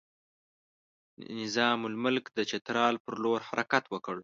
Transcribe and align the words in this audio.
نظام 1.39 1.79
الملک 1.89 2.25
د 2.37 2.39
چترال 2.49 2.95
پر 3.05 3.13
لور 3.23 3.39
حرکت 3.49 3.83
وکړ. 3.89 4.15